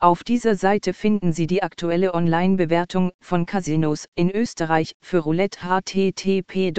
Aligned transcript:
Auf 0.00 0.22
dieser 0.22 0.54
Seite 0.54 0.94
finden 0.94 1.32
Sie 1.32 1.48
die 1.48 1.64
aktuelle 1.64 2.14
Online-Bewertung 2.14 3.10
von 3.20 3.46
Casinos 3.46 4.06
in 4.14 4.30
Österreich 4.30 4.94
für 5.00 5.18
Roulette 5.18 5.64
http 5.64 6.72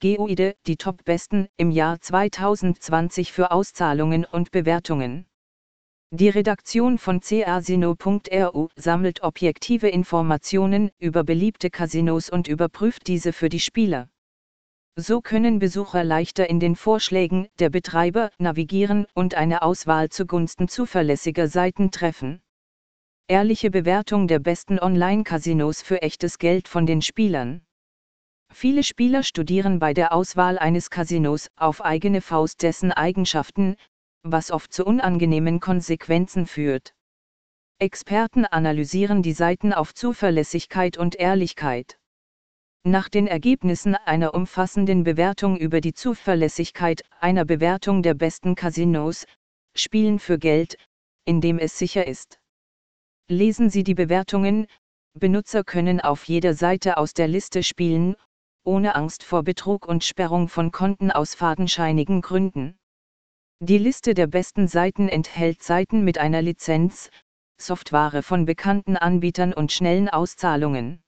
guide 0.00 0.54
die 0.68 0.76
top-besten 0.76 1.48
im 1.56 1.72
Jahr 1.72 2.00
2020 2.00 3.32
für 3.32 3.50
Auszahlungen 3.50 4.24
und 4.24 4.52
Bewertungen. 4.52 5.26
Die 6.12 6.28
Redaktion 6.28 6.98
von 6.98 7.20
casino.ru 7.20 8.68
sammelt 8.76 9.24
objektive 9.24 9.88
Informationen 9.88 10.92
über 11.00 11.24
beliebte 11.24 11.70
Casinos 11.70 12.30
und 12.30 12.46
überprüft 12.46 13.08
diese 13.08 13.32
für 13.32 13.48
die 13.48 13.58
Spieler. 13.58 14.11
So 14.96 15.22
können 15.22 15.58
Besucher 15.58 16.04
leichter 16.04 16.50
in 16.50 16.60
den 16.60 16.76
Vorschlägen 16.76 17.48
der 17.58 17.70
Betreiber 17.70 18.30
navigieren 18.36 19.06
und 19.14 19.34
eine 19.34 19.62
Auswahl 19.62 20.10
zugunsten 20.10 20.68
zuverlässiger 20.68 21.48
Seiten 21.48 21.90
treffen. 21.90 22.42
Ehrliche 23.26 23.70
Bewertung 23.70 24.28
der 24.28 24.38
besten 24.38 24.78
Online-Casinos 24.78 25.80
für 25.80 26.02
echtes 26.02 26.38
Geld 26.38 26.68
von 26.68 26.84
den 26.84 27.00
Spielern. 27.00 27.62
Viele 28.52 28.84
Spieler 28.84 29.22
studieren 29.22 29.78
bei 29.78 29.94
der 29.94 30.12
Auswahl 30.12 30.58
eines 30.58 30.90
Casinos 30.90 31.48
auf 31.56 31.82
eigene 31.82 32.20
Faust 32.20 32.62
dessen 32.62 32.92
Eigenschaften, 32.92 33.76
was 34.22 34.50
oft 34.50 34.74
zu 34.74 34.84
unangenehmen 34.84 35.58
Konsequenzen 35.60 36.46
führt. 36.46 36.94
Experten 37.78 38.44
analysieren 38.44 39.22
die 39.22 39.32
Seiten 39.32 39.72
auf 39.72 39.94
Zuverlässigkeit 39.94 40.98
und 40.98 41.16
Ehrlichkeit. 41.16 41.98
Nach 42.84 43.08
den 43.08 43.28
Ergebnissen 43.28 43.94
einer 43.94 44.34
umfassenden 44.34 45.04
Bewertung 45.04 45.56
über 45.56 45.80
die 45.80 45.94
Zuverlässigkeit 45.94 47.02
einer 47.20 47.44
Bewertung 47.44 48.02
der 48.02 48.14
besten 48.14 48.56
Casinos, 48.56 49.24
Spielen 49.76 50.18
für 50.18 50.36
Geld, 50.36 50.76
in 51.24 51.40
dem 51.40 51.60
es 51.60 51.78
sicher 51.78 52.06
ist. 52.08 52.40
Lesen 53.28 53.70
Sie 53.70 53.84
die 53.84 53.94
Bewertungen, 53.94 54.66
Benutzer 55.14 55.62
können 55.62 56.00
auf 56.00 56.24
jeder 56.24 56.54
Seite 56.54 56.96
aus 56.96 57.14
der 57.14 57.28
Liste 57.28 57.62
spielen, 57.62 58.16
ohne 58.64 58.96
Angst 58.96 59.22
vor 59.22 59.44
Betrug 59.44 59.86
und 59.86 60.02
Sperrung 60.02 60.48
von 60.48 60.72
Konten 60.72 61.10
aus 61.12 61.34
fadenscheinigen 61.34 62.20
Gründen. 62.20 62.76
Die 63.60 63.78
Liste 63.78 64.14
der 64.14 64.26
besten 64.26 64.66
Seiten 64.66 65.08
enthält 65.08 65.62
Seiten 65.62 66.02
mit 66.02 66.18
einer 66.18 66.42
Lizenz, 66.42 67.10
Software 67.58 68.24
von 68.24 68.44
bekannten 68.44 68.96
Anbietern 68.96 69.52
und 69.52 69.70
schnellen 69.70 70.08
Auszahlungen. 70.08 71.01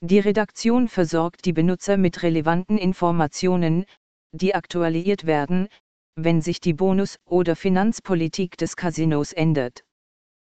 Die 0.00 0.20
Redaktion 0.20 0.86
versorgt 0.86 1.44
die 1.44 1.52
Benutzer 1.52 1.96
mit 1.96 2.22
relevanten 2.22 2.78
Informationen, 2.78 3.84
die 4.32 4.54
aktualisiert 4.54 5.26
werden, 5.26 5.68
wenn 6.14 6.40
sich 6.40 6.60
die 6.60 6.72
Bonus- 6.72 7.18
oder 7.24 7.56
Finanzpolitik 7.56 8.56
des 8.56 8.76
Casinos 8.76 9.32
ändert. 9.32 9.84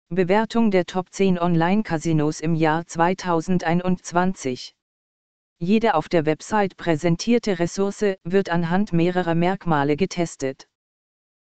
Bewertung 0.09 0.73
der 0.73 0.87
Top 0.87 1.13
10 1.13 1.39
Online-Casinos 1.39 2.41
im 2.41 2.57
Jahr 2.57 2.87
2021. 2.87 4.75
Jede 5.61 5.95
auf 5.95 6.09
der 6.09 6.27
Website 6.27 6.77
präsentierte 6.77 7.59
Ressource 7.59 8.17
wird 8.25 8.49
anhand 8.49 8.93
mehrerer 8.93 9.35
Merkmale 9.35 9.97
getestet. 9.97 10.67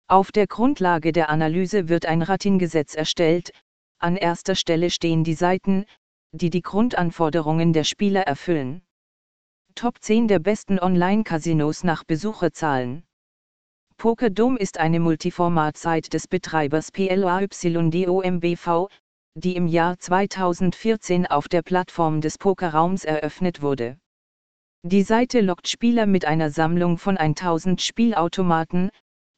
Auf 0.07 0.31
der 0.31 0.47
Grundlage 0.47 1.11
der 1.11 1.29
Analyse 1.29 1.89
wird 1.89 2.05
ein 2.05 2.21
Ratinggesetz 2.21 2.95
erstellt, 2.95 3.51
an 3.99 4.15
erster 4.15 4.55
Stelle 4.55 4.89
stehen 4.89 5.23
die 5.23 5.33
Seiten, 5.33 5.85
die 6.35 6.49
die 6.49 6.63
Grundanforderungen 6.63 7.73
der 7.73 7.83
Spieler 7.83 8.23
erfüllen. 8.23 8.81
Top 9.75 10.01
10 10.01 10.27
der 10.27 10.39
besten 10.39 10.79
Online-Casinos 10.79 11.83
nach 11.83 12.03
Besucherzahlen. 12.03 13.03
PokerDome 13.97 14.57
ist 14.57 14.79
eine 14.79 14.99
Multiformat-Site 14.99 16.09
des 16.09 16.27
Betreibers 16.27 16.91
PLAYDOMBV, 16.91 18.89
die 19.35 19.55
im 19.55 19.67
Jahr 19.67 19.97
2014 19.99 21.27
auf 21.27 21.47
der 21.47 21.61
Plattform 21.61 22.19
des 22.19 22.37
Pokerraums 22.37 23.05
eröffnet 23.05 23.61
wurde. 23.61 23.97
Die 24.83 25.03
Seite 25.03 25.39
lockt 25.39 25.67
Spieler 25.67 26.07
mit 26.07 26.25
einer 26.25 26.49
Sammlung 26.49 26.97
von 26.97 27.17
1000 27.17 27.81
Spielautomaten, 27.81 28.89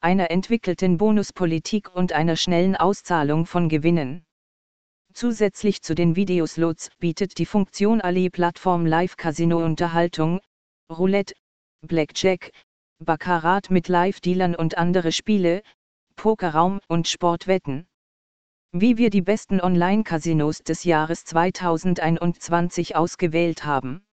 einer 0.02 0.32
entwickelten 0.32 0.98
Bonuspolitik 0.98 1.94
und 1.94 2.14
einer 2.14 2.36
schnellen 2.36 2.76
Auszahlung 2.76 3.46
von 3.46 3.70
Gewinnen. 3.70 4.26
Zusätzlich 5.18 5.82
zu 5.82 5.96
den 5.96 6.18
Videoslots 6.18 6.90
bietet 7.00 7.38
die 7.38 7.46
Funktion 7.46 8.02
Ali-Plattform 8.02 8.86
Live-Casino-Unterhaltung, 8.86 10.42
Roulette, 10.92 11.34
Blackjack, 11.88 12.52
Baccarat 13.02 13.72
mit 13.72 13.88
Live-Dealern 13.88 14.56
und 14.56 14.78
andere 14.78 15.14
Spiele, 15.14 15.62
Pokerraum 16.18 16.82
und 16.90 17.08
Sportwetten. 17.08 17.88
Wie 18.74 18.98
wir 18.98 19.10
die 19.10 19.22
besten 19.22 19.62
Online-Casinos 19.62 20.60
des 20.64 20.84
Jahres 20.84 21.24
2021 21.24 22.98
ausgewählt 22.98 23.64
haben. 23.64 24.06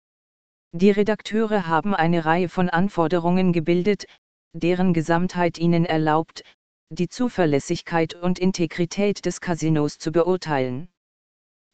Die 0.73 0.91
Redakteure 0.91 1.67
haben 1.67 1.95
eine 1.95 2.27
Reihe 2.27 2.51
von 2.51 2.69
Anforderungen 2.69 3.55
gebildet, 3.55 4.05
deren 4.53 4.93
Gesamtheit 4.93 5.57
ihnen 5.57 5.87
erlaubt, 5.87 6.45
die 6.93 7.09
Zuverlässigkeit 7.09 8.15
und 8.15 8.41
Integrität 8.41 9.25
des 9.25 9.41
Casinos 9.41 9.99
zu 9.99 10.11
beurteilen. 10.11 10.89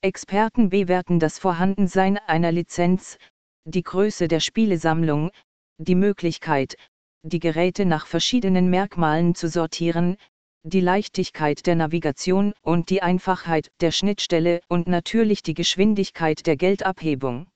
Experten 0.03 0.69
bewerten 0.69 1.19
das 1.19 1.39
Vorhandensein 1.39 2.19
einer 2.19 2.53
Lizenz, 2.53 3.17
die 3.65 3.83
Größe 3.83 4.29
der 4.29 4.41
Spielesammlung, 4.41 5.31
die 5.79 5.95
Möglichkeit, 5.95 6.77
die 7.23 7.39
Geräte 7.39 7.87
nach 7.87 8.07
verschiedenen 8.07 8.69
Merkmalen 8.69 9.35
zu 9.35 9.49
sortieren, 9.49 10.19
die 10.65 10.81
Leichtigkeit 10.81 11.67
der 11.67 11.77
Navigation 11.77 12.53
und 12.61 12.91
die 12.91 13.01
Einfachheit 13.01 13.71
der 13.81 13.93
Schnittstelle 13.93 14.61
und 14.69 14.87
natürlich 14.87 15.43
die 15.43 15.55
Geschwindigkeit 15.55 16.47
der 16.47 16.57
Geldabhebung. 16.57 17.47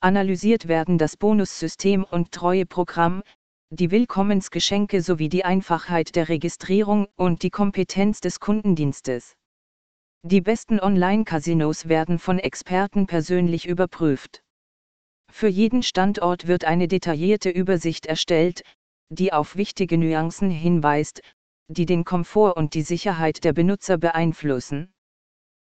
Analysiert 0.00 0.66
werden 0.66 0.98
das 0.98 1.16
Bonussystem 1.16 2.02
und 2.02 2.32
Treueprogramm, 2.32 3.22
die 3.74 3.90
Willkommensgeschenke 3.90 5.00
sowie 5.00 5.30
die 5.30 5.46
Einfachheit 5.46 6.14
der 6.14 6.28
Registrierung 6.28 7.08
und 7.16 7.42
die 7.42 7.48
Kompetenz 7.48 8.20
des 8.20 8.38
Kundendienstes. 8.38 9.34
Die 10.22 10.42
besten 10.42 10.78
Online-Casinos 10.78 11.88
werden 11.88 12.18
von 12.18 12.38
Experten 12.38 13.06
persönlich 13.06 13.66
überprüft. 13.66 14.42
Für 15.30 15.48
jeden 15.48 15.82
Standort 15.82 16.46
wird 16.46 16.66
eine 16.66 16.86
detaillierte 16.86 17.48
Übersicht 17.48 18.04
erstellt, 18.04 18.62
die 19.08 19.32
auf 19.32 19.56
wichtige 19.56 19.96
Nuancen 19.96 20.50
hinweist, 20.50 21.22
die 21.68 21.86
den 21.86 22.04
Komfort 22.04 22.52
und 22.58 22.74
die 22.74 22.82
Sicherheit 22.82 23.42
der 23.42 23.54
Benutzer 23.54 23.96
beeinflussen. 23.96 24.91